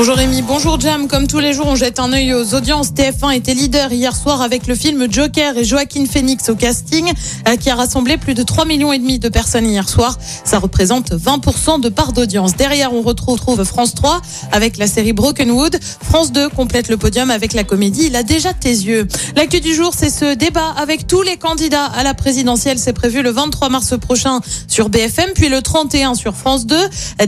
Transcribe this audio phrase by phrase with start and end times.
[0.00, 1.08] Bonjour Rémi, bonjour Jam.
[1.08, 2.92] Comme tous les jours, on jette un œil aux audiences.
[2.94, 7.12] TF1 était leader hier soir avec le film Joker et Joaquin Phoenix au casting,
[7.46, 10.16] euh, qui a rassemblé plus de 3 millions et demi de personnes hier soir.
[10.42, 12.56] Ça représente 20% de part d'audience.
[12.56, 15.78] Derrière, on retrouve France 3 avec la série Brokenwood.
[16.02, 19.06] France 2 complète le podium avec la comédie Il a déjà tes yeux.
[19.36, 22.78] L'actu du jour, c'est ce débat avec tous les candidats à la présidentielle.
[22.78, 26.74] C'est prévu le 23 mars prochain sur BFM, puis le 31 sur France 2.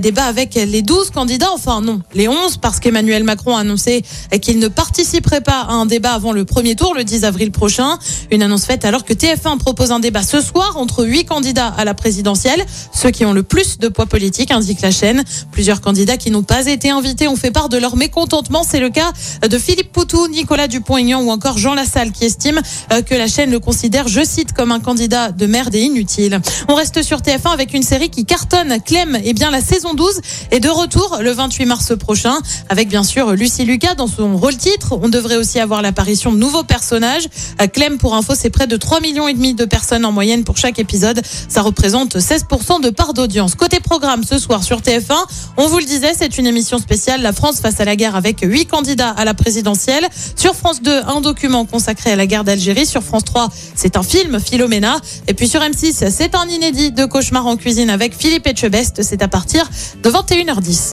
[0.00, 4.02] Débat avec les 12 candidats, enfin non, les 11 parce qu'Emmanuel Macron a annoncé
[4.40, 7.98] qu'il ne participerait pas à un débat avant le premier tour, le 10 avril prochain.
[8.30, 11.84] Une annonce faite alors que TF1 propose un débat ce soir entre huit candidats à
[11.84, 15.24] la présidentielle, ceux qui ont le plus de poids politique, indique la chaîne.
[15.50, 18.62] Plusieurs candidats qui n'ont pas été invités ont fait part de leur mécontentement.
[18.62, 19.12] C'est le cas
[19.46, 22.60] de Philippe Poutou, Nicolas Dupont-Aignan ou encore Jean Lassalle qui estiment
[23.06, 26.40] que la chaîne le considère, je cite, comme un candidat de merde et inutile.
[26.68, 28.78] On reste sur TF1 avec une série qui cartonne.
[28.84, 33.02] Clem, et bien la saison 12 est de retour le 28 mars prochain avec bien
[33.02, 34.98] sûr Lucie Lucas dans son rôle titre.
[35.00, 37.28] On devrait aussi avoir l'apparition de nouveaux personnages.
[37.72, 40.56] Clem, pour info, c'est près de 3 millions et demi de personnes en moyenne pour
[40.56, 41.20] chaque épisode.
[41.48, 43.54] Ça représente 16% de part d'audience.
[43.54, 45.14] Côté programme, ce soir sur TF1,
[45.56, 48.40] on vous le disait, c'est une émission spéciale La France face à la guerre avec
[48.42, 50.06] 8 candidats à la présidentielle.
[50.36, 52.86] Sur France 2, un document consacré à la guerre d'Algérie.
[52.86, 54.96] Sur France 3, c'est un film, Philomena.
[55.28, 59.02] Et puis sur M6, c'est un inédit de Cauchemar en cuisine avec Philippe Etchebest.
[59.02, 59.68] C'est à partir
[60.02, 60.92] de 21h10.